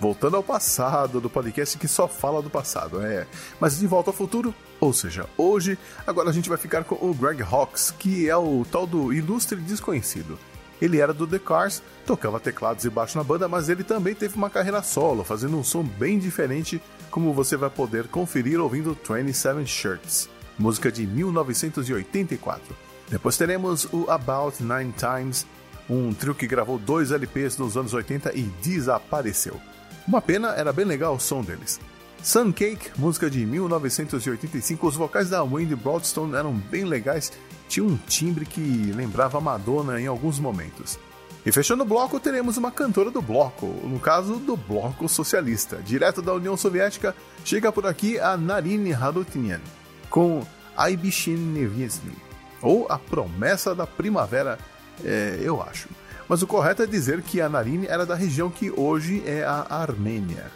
Voltando 0.00 0.36
ao 0.36 0.42
passado 0.44 1.20
do 1.20 1.28
podcast 1.28 1.76
que 1.76 1.88
só 1.88 2.06
fala 2.06 2.40
do 2.40 2.48
passado, 2.48 3.04
é. 3.04 3.26
Mas 3.58 3.78
de 3.78 3.86
volta 3.86 4.10
ao 4.10 4.14
futuro, 4.14 4.54
ou 4.78 4.92
seja, 4.92 5.26
hoje, 5.36 5.76
agora 6.06 6.30
a 6.30 6.32
gente 6.32 6.48
vai 6.48 6.56
ficar 6.56 6.84
com 6.84 6.94
o 6.94 7.12
Greg 7.12 7.42
Hawkes, 7.42 7.90
que 7.90 8.28
é 8.28 8.36
o 8.36 8.64
tal 8.70 8.86
do 8.86 9.12
ilustre 9.12 9.58
desconhecido. 9.58 10.38
Ele 10.80 11.00
era 11.00 11.12
do 11.12 11.26
The 11.26 11.40
Cars, 11.40 11.82
tocava 12.06 12.38
teclados 12.38 12.84
e 12.84 12.90
baixo 12.90 13.18
na 13.18 13.24
banda, 13.24 13.48
mas 13.48 13.68
ele 13.68 13.82
também 13.82 14.14
teve 14.14 14.36
uma 14.36 14.48
carreira 14.48 14.80
solo, 14.84 15.24
fazendo 15.24 15.58
um 15.58 15.64
som 15.64 15.82
bem 15.82 16.16
diferente, 16.16 16.80
como 17.10 17.34
você 17.34 17.56
vai 17.56 17.68
poder 17.68 18.06
conferir 18.06 18.60
ouvindo 18.60 18.96
27 18.96 19.66
Shirts, 19.66 20.28
música 20.56 20.92
de 20.92 21.04
1984. 21.06 22.76
Depois 23.10 23.36
teremos 23.36 23.86
o 23.92 24.08
About 24.08 24.62
Nine 24.62 24.92
Times, 24.92 25.44
um 25.90 26.12
trio 26.12 26.36
que 26.36 26.46
gravou 26.46 26.78
dois 26.78 27.10
LPs 27.10 27.58
nos 27.58 27.76
anos 27.76 27.92
80 27.92 28.32
e 28.36 28.42
desapareceu. 28.62 29.60
Uma 30.08 30.22
pena, 30.22 30.54
era 30.54 30.72
bem 30.72 30.86
legal 30.86 31.16
o 31.16 31.20
som 31.20 31.42
deles. 31.42 31.78
Suncake, 32.22 32.92
música 32.96 33.28
de 33.28 33.44
1985, 33.44 34.86
os 34.86 34.96
vocais 34.96 35.28
da 35.28 35.44
Wendy 35.44 35.76
Broadstone 35.76 36.34
eram 36.34 36.54
bem 36.54 36.86
legais, 36.86 37.30
tinha 37.68 37.84
um 37.84 37.94
timbre 38.06 38.46
que 38.46 38.90
lembrava 38.96 39.38
Madonna 39.38 40.00
em 40.00 40.06
alguns 40.06 40.38
momentos. 40.38 40.98
E 41.44 41.52
fechando 41.52 41.82
o 41.82 41.86
bloco, 41.86 42.18
teremos 42.18 42.56
uma 42.56 42.70
cantora 42.70 43.10
do 43.10 43.20
bloco, 43.20 43.66
no 43.66 44.00
caso 44.00 44.36
do 44.36 44.56
Bloco 44.56 45.06
Socialista. 45.10 45.76
Direto 45.76 46.22
da 46.22 46.32
União 46.32 46.56
Soviética, 46.56 47.14
chega 47.44 47.70
por 47.70 47.86
aqui 47.86 48.18
a 48.18 48.34
Narine 48.34 48.94
Harutinian, 48.94 49.60
com 50.08 50.42
Aibishin 50.74 51.36
Nevisny, 51.36 52.16
ou 52.62 52.86
A 52.88 52.98
Promessa 52.98 53.74
da 53.74 53.86
Primavera, 53.86 54.58
é, 55.04 55.38
eu 55.42 55.62
acho 55.62 55.86
mas 56.28 56.42
o 56.42 56.46
correto 56.46 56.82
é 56.82 56.86
dizer 56.86 57.22
que 57.22 57.40
a 57.40 57.48
Narine 57.48 57.86
era 57.86 58.04
da 58.04 58.14
região 58.14 58.50
que 58.50 58.70
hoje 58.70 59.22
é 59.26 59.44
a 59.44 59.66
Armênia. 59.70 60.46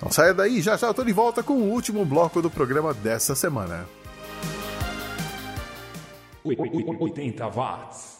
Não 0.00 0.10
saia 0.10 0.32
daí, 0.32 0.62
já 0.62 0.76
já 0.76 0.94
tô 0.94 1.04
de 1.04 1.12
volta 1.12 1.42
com 1.42 1.54
o 1.54 1.70
último 1.70 2.04
bloco 2.04 2.40
do 2.40 2.50
programa 2.50 2.94
dessa 2.94 3.34
semana. 3.34 3.86
80 6.44 7.48
watts. 7.48 8.19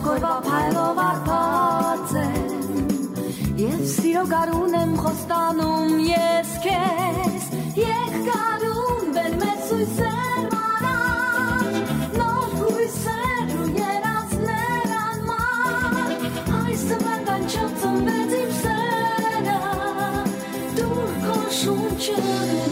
Մաքորվա 0.00 0.36
փայլով 0.44 0.98
արփած 1.04 2.12
եմ 2.20 3.48
Եվ 3.60 3.82
սիրո 3.90 4.22
գարուն 4.30 4.76
եմ 4.78 4.94
խոստանում 4.96 5.98
ես 6.06 6.54
քեզ 6.64 7.50
Եկ 7.80 8.16
գարուն 8.30 9.12
բել 9.18 9.36
մեծ 9.42 9.60
սույսեր 9.66 10.48
մարան 10.54 11.76
Նոր 12.16 12.56
հույսեր 12.62 13.52
ու 13.58 13.68
երազներ 13.82 14.96
անման 15.02 16.26
Այս 16.62 16.88
վարդան 17.04 17.46
չծմվեց 17.52 18.36
իմ 18.40 18.58
սերը 18.64 19.60
Դուր 20.80 21.14
քո 21.28 21.38
շունչը 21.60 22.69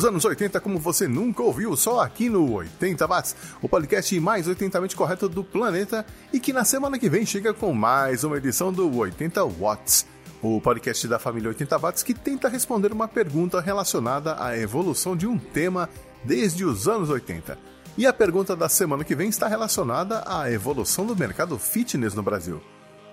Os 0.00 0.06
anos 0.06 0.24
80 0.24 0.58
como 0.60 0.78
você 0.78 1.06
nunca 1.06 1.42
ouviu, 1.42 1.76
só 1.76 2.00
aqui 2.00 2.30
no 2.30 2.54
80 2.54 3.06
Watts, 3.06 3.36
o 3.60 3.68
podcast 3.68 4.18
mais 4.18 4.48
80mente 4.48 4.94
correto 4.94 5.28
do 5.28 5.44
planeta 5.44 6.06
e 6.32 6.40
que 6.40 6.54
na 6.54 6.64
semana 6.64 6.98
que 6.98 7.06
vem 7.06 7.26
chega 7.26 7.52
com 7.52 7.74
mais 7.74 8.24
uma 8.24 8.38
edição 8.38 8.72
do 8.72 8.96
80 8.96 9.44
Watts, 9.44 10.06
o 10.40 10.58
podcast 10.58 11.06
da 11.06 11.18
família 11.18 11.50
80 11.50 11.76
Watts 11.76 12.02
que 12.02 12.14
tenta 12.14 12.48
responder 12.48 12.92
uma 12.92 13.06
pergunta 13.06 13.60
relacionada 13.60 14.42
à 14.42 14.56
evolução 14.56 15.14
de 15.14 15.26
um 15.26 15.36
tema 15.36 15.86
desde 16.24 16.64
os 16.64 16.88
anos 16.88 17.10
80. 17.10 17.58
E 17.98 18.06
a 18.06 18.12
pergunta 18.14 18.56
da 18.56 18.70
semana 18.70 19.04
que 19.04 19.14
vem 19.14 19.28
está 19.28 19.48
relacionada 19.48 20.24
à 20.26 20.50
evolução 20.50 21.04
do 21.04 21.14
mercado 21.14 21.58
fitness 21.58 22.14
no 22.14 22.22
Brasil. 22.22 22.62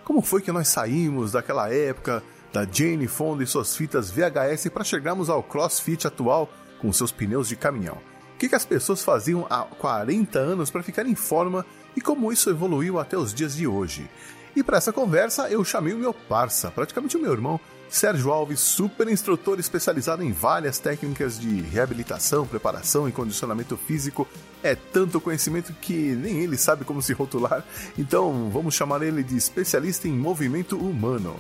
Como 0.06 0.22
foi 0.22 0.42
que 0.42 0.54
nós 0.54 0.70
saímos 0.70 1.34
daquela 1.34 1.70
época 1.70 2.24
da 2.54 2.64
Jane 2.64 3.10
Fonda 3.10 3.44
e 3.44 3.48
suas 3.48 3.76
fitas 3.76 4.10
VHS 4.10 4.70
para 4.72 4.86
chegarmos 4.86 5.30
ao 5.30 5.44
CrossFit 5.44 6.08
atual 6.08 6.50
com 6.80 6.92
seus 6.94 7.12
pneus 7.12 7.48
de 7.48 7.56
caminhão. 7.56 7.98
O 8.36 8.38
que, 8.38 8.54
as 8.54 8.66
pessoas 8.66 9.04
faziam 9.04 9.48
há 9.50 9.64
40 9.64 10.38
anos 10.38 10.70
para 10.70 10.84
ficar 10.84 11.06
em 11.06 11.16
forma 11.16 11.66
e 11.96 12.02
como 12.02 12.32
isso 12.32 12.50
evoluiu 12.50 13.00
até 13.00 13.18
os 13.18 13.34
dias 13.34 13.56
de 13.56 13.66
hoje. 13.66 14.08
E 14.56 14.64
para 14.64 14.78
essa 14.78 14.94
conversa 14.94 15.50
eu 15.50 15.64
chamei 15.64 15.94
o 15.94 15.98
meu 15.98 16.14
parça, 16.14 16.70
praticamente 16.70 17.18
o 17.18 17.22
meu 17.22 17.32
irmão, 17.32 17.60
Sérgio 17.90 18.32
Alves, 18.32 18.60
super 18.60 19.08
instrutor 19.08 19.60
especializado 19.60 20.22
em 20.24 20.32
várias 20.32 20.78
técnicas 20.78 21.40
de 21.40 21.62
reabilitação, 21.62 22.46
preparação 22.46 23.08
e 23.08 23.12
condicionamento 23.12 23.78
físico. 23.78 24.28
É 24.62 24.76
tanto 24.76 25.22
conhecimento 25.22 25.74
que 25.74 25.94
nem 25.94 26.40
ele 26.40 26.58
sabe 26.58 26.84
como 26.84 27.02
se 27.02 27.14
rotular, 27.14 27.64
então 27.98 28.50
vamos 28.50 28.76
chamar 28.76 29.02
ele 29.02 29.24
de 29.24 29.38
especialista 29.38 30.08
em 30.08 30.12
movimento 30.12 30.78
humano. 30.78 31.40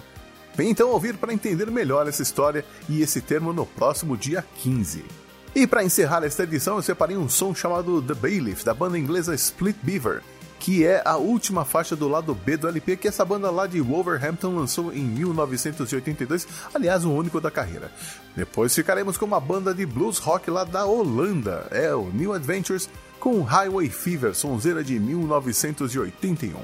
Vem 0.55 0.69
então 0.71 0.89
ouvir 0.89 1.17
para 1.17 1.33
entender 1.33 1.69
melhor 1.69 2.07
essa 2.07 2.23
história 2.23 2.65
e 2.89 3.01
esse 3.01 3.21
termo 3.21 3.53
no 3.53 3.65
próximo 3.65 4.17
dia 4.17 4.43
15. 4.55 5.26
E 5.55 5.65
para 5.65 5.83
encerrar 5.83 6.23
esta 6.23 6.43
edição, 6.43 6.75
eu 6.75 6.81
separei 6.81 7.17
um 7.17 7.27
som 7.27 7.53
chamado 7.53 8.01
The 8.01 8.13
Bailiff, 8.13 8.63
da 8.63 8.73
banda 8.73 8.97
inglesa 8.97 9.33
Split 9.33 9.77
Beaver 9.81 10.21
que 10.59 10.85
é 10.85 11.01
a 11.05 11.17
última 11.17 11.63
faixa 11.63 11.95
do 11.95 12.07
lado 12.07 12.33
B 12.33 12.57
do 12.57 12.67
LP 12.67 12.97
que 12.97 13.07
essa 13.07 13.23
banda 13.23 13.49
lá 13.49 13.67
de 13.67 13.79
Wolverhampton 13.79 14.55
lançou 14.55 14.93
em 14.93 15.03
1982, 15.03 16.47
aliás, 16.73 17.05
o 17.05 17.11
único 17.11 17.39
da 17.39 17.51
carreira. 17.51 17.91
Depois 18.35 18.73
ficaremos 18.73 19.17
com 19.17 19.25
uma 19.25 19.39
banda 19.39 19.73
de 19.73 19.85
blues 19.85 20.17
rock 20.17 20.49
lá 20.49 20.63
da 20.63 20.85
Holanda, 20.85 21.67
é 21.71 21.93
o 21.93 22.09
New 22.11 22.33
Adventures, 22.33 22.89
com 23.19 23.41
Highway 23.41 23.89
Fever, 23.89 24.35
sonzeira 24.35 24.83
de 24.83 24.99
1981. 24.99 26.59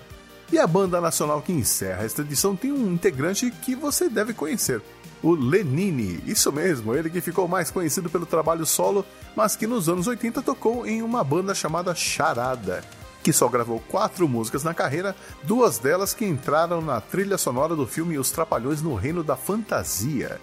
E 0.51 0.59
a 0.59 0.67
banda 0.67 1.01
nacional 1.01 1.41
que 1.41 1.51
encerra 1.51 2.03
esta 2.03 2.21
edição 2.21 2.55
tem 2.55 2.71
um 2.71 2.93
integrante 2.93 3.49
que 3.49 3.75
você 3.75 4.07
deve 4.07 4.33
conhecer, 4.33 4.81
o 5.23 5.33
Lenine. 5.33 6.21
Isso 6.27 6.51
mesmo, 6.51 6.93
ele 6.93 7.09
que 7.09 7.21
ficou 7.21 7.47
mais 7.47 7.71
conhecido 7.71 8.09
pelo 8.09 8.25
trabalho 8.25 8.65
solo, 8.65 9.05
mas 9.35 9.55
que 9.55 9.65
nos 9.65 9.89
anos 9.89 10.05
80 10.05 10.41
tocou 10.43 10.85
em 10.85 11.01
uma 11.01 11.23
banda 11.23 11.55
chamada 11.55 11.95
Charada 11.95 12.83
que 13.23 13.31
só 13.31 13.47
gravou 13.47 13.79
quatro 13.79 14.27
músicas 14.27 14.63
na 14.63 14.73
carreira, 14.73 15.15
duas 15.43 15.79
delas 15.79 16.13
que 16.13 16.25
entraram 16.25 16.81
na 16.81 16.99
trilha 16.99 17.37
sonora 17.37 17.73
do 17.73 17.87
filme 17.87 18.17
Os 18.19 18.29
Trapalhões 18.29 18.81
no 18.81 18.95
Reino 18.95 19.23
da 19.23 19.37
Fantasia. 19.37 20.41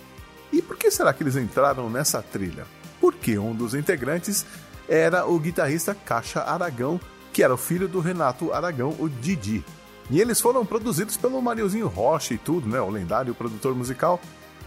E 0.50 0.62
por 0.62 0.76
que 0.76 0.90
será 0.90 1.12
que 1.12 1.22
eles 1.22 1.36
entraram 1.36 1.90
nessa 1.90 2.22
trilha? 2.22 2.66
Porque 2.98 3.38
um 3.38 3.54
dos 3.54 3.74
integrantes 3.74 4.46
era 4.88 5.26
o 5.26 5.38
guitarrista 5.38 5.94
Caixa 5.94 6.40
Aragão, 6.40 6.98
que 7.32 7.44
era 7.44 7.54
o 7.54 7.58
filho 7.58 7.86
do 7.86 8.00
Renato 8.00 8.52
Aragão, 8.52 8.96
o 8.98 9.08
Didi. 9.08 9.62
E 10.10 10.20
eles 10.20 10.40
foram 10.40 10.66
produzidos 10.66 11.16
pelo 11.16 11.40
Mariozinho 11.40 11.86
Rocha 11.86 12.34
e 12.34 12.38
tudo, 12.38 12.68
né? 12.68 12.80
O 12.80 12.90
lendário 12.90 13.34
produtor 13.34 13.76
musical. 13.76 14.20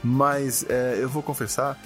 Mas 0.03 0.65
é, 0.69 0.97
eu 0.99 1.07
vou 1.07 1.23
confessar, 1.23 1.79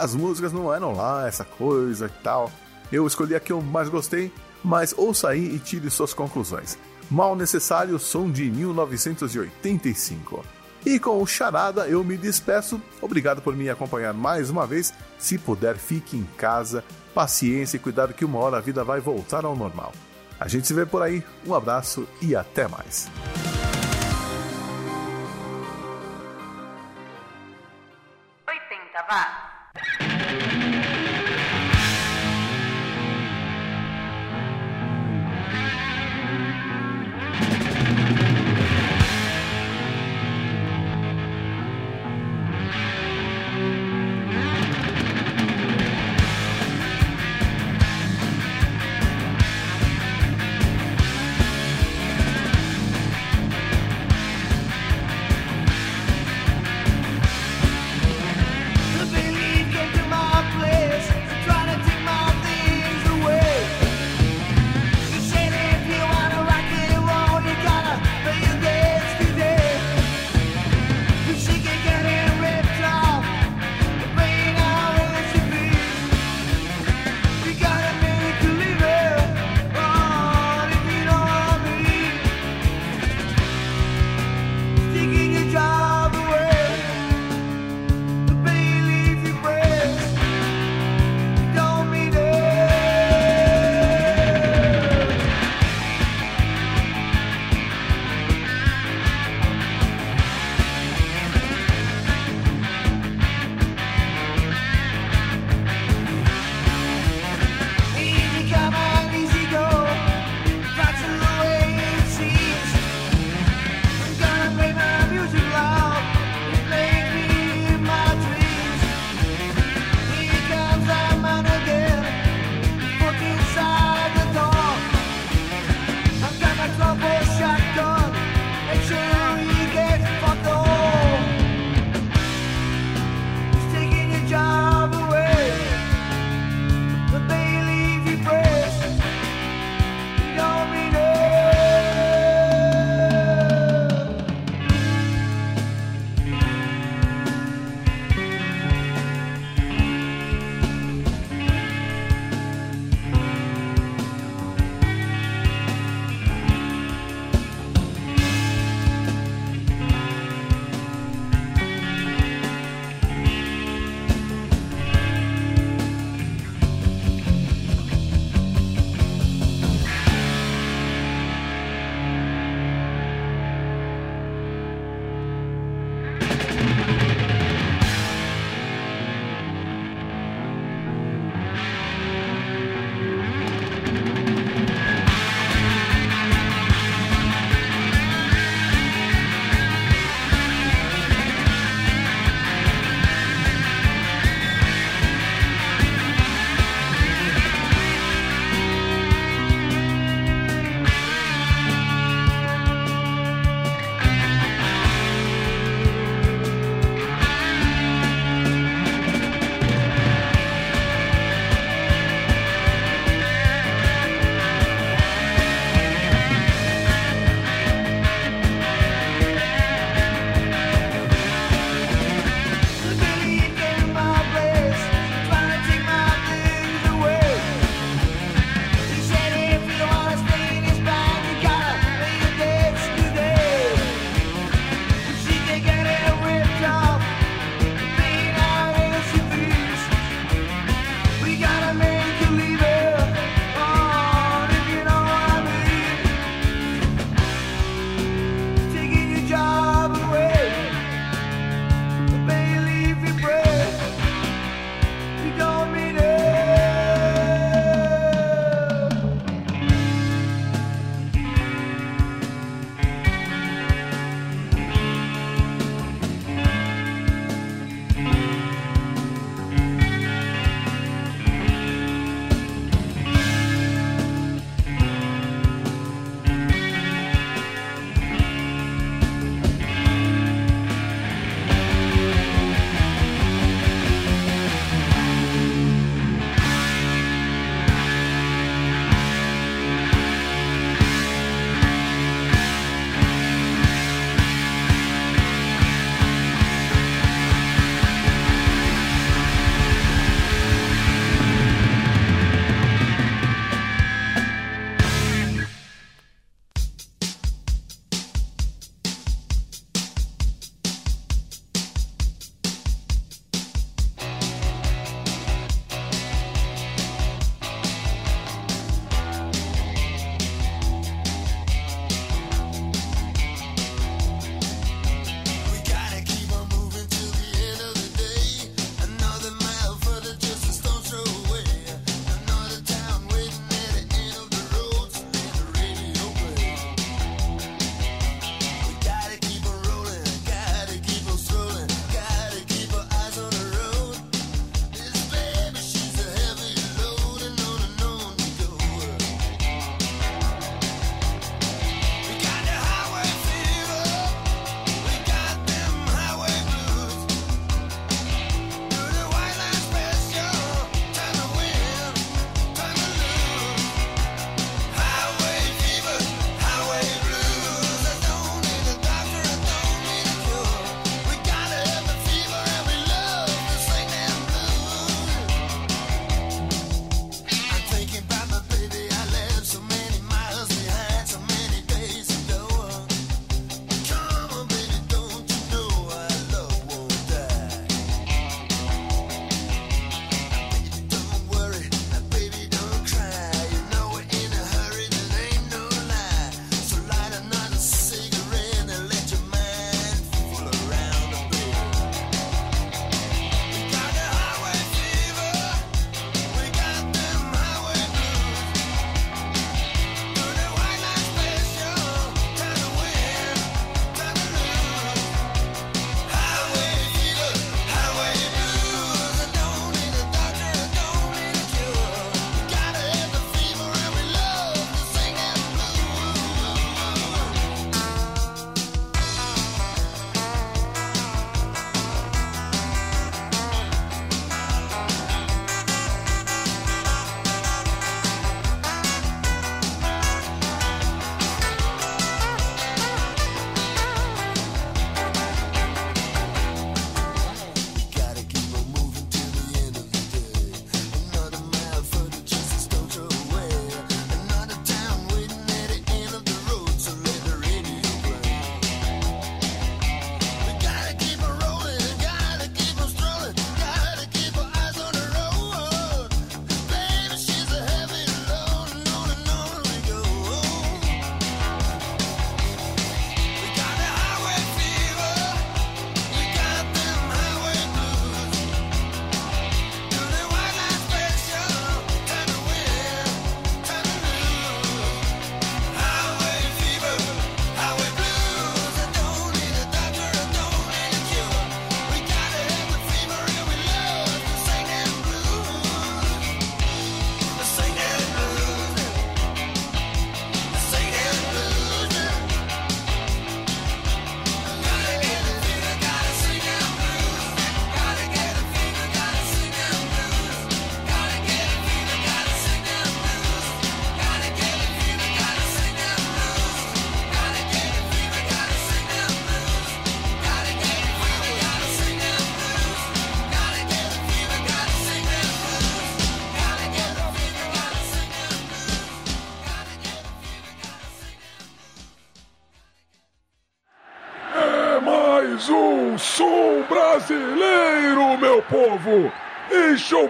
as 0.00 0.14
músicas 0.14 0.52
não 0.52 0.72
eram 0.72 0.92
lá 0.92 1.26
essa 1.28 1.44
coisa 1.44 2.06
e 2.06 2.22
tal. 2.22 2.50
Eu 2.90 3.06
escolhi 3.06 3.34
a 3.34 3.40
que 3.40 3.52
eu 3.52 3.62
mais 3.62 3.88
gostei, 3.88 4.32
mas 4.62 4.94
ouça 4.96 5.28
aí 5.28 5.54
e 5.54 5.58
tire 5.58 5.90
suas 5.90 6.12
conclusões. 6.12 6.76
Mal 7.10 7.36
Necessário, 7.36 7.98
som 7.98 8.30
de 8.30 8.50
1985. 8.50 10.44
E 10.84 10.98
com 10.98 11.22
o 11.22 11.26
Charada 11.26 11.86
eu 11.86 12.02
me 12.02 12.16
despeço. 12.16 12.80
Obrigado 13.00 13.40
por 13.40 13.54
me 13.54 13.70
acompanhar 13.70 14.12
mais 14.12 14.50
uma 14.50 14.66
vez. 14.66 14.92
Se 15.18 15.38
puder, 15.38 15.76
fique 15.76 16.16
em 16.16 16.24
casa. 16.36 16.82
Paciência 17.14 17.76
e 17.76 17.80
cuidado 17.80 18.14
que 18.14 18.24
uma 18.24 18.38
hora 18.38 18.56
a 18.56 18.60
vida 18.60 18.82
vai 18.82 18.98
voltar 18.98 19.44
ao 19.44 19.54
normal. 19.54 19.92
A 20.40 20.48
gente 20.48 20.66
se 20.66 20.74
vê 20.74 20.84
por 20.84 21.02
aí. 21.02 21.22
Um 21.46 21.54
abraço 21.54 22.08
e 22.20 22.34
até 22.34 22.66
mais. 22.66 23.08
The 29.12 29.41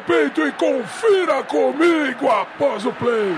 peito 0.06 0.46
e 0.46 0.52
confira 0.52 1.42
comigo 1.44 2.28
após 2.28 2.84
o 2.84 2.92
play! 2.92 3.36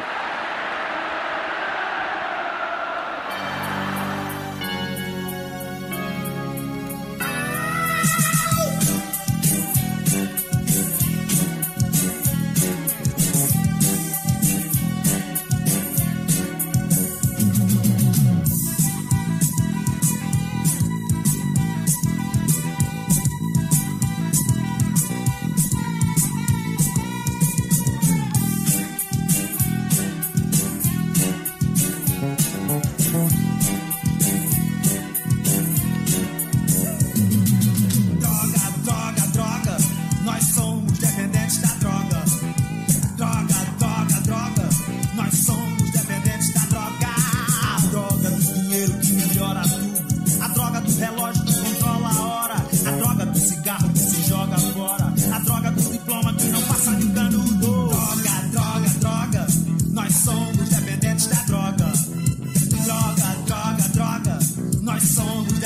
sans 65.14 65.42
doute 65.42 65.63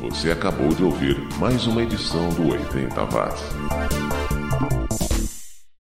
Você 0.00 0.30
acabou 0.30 0.70
de 0.70 0.82
ouvir 0.82 1.18
mais 1.38 1.66
uma 1.66 1.82
edição 1.82 2.30
do 2.30 2.48
80 2.48 3.04
Watts. 3.04 4.07